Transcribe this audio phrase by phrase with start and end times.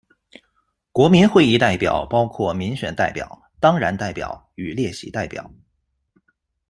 [0.91, 5.53] 国民会议代表包括民选代表、当然代表与列席代表。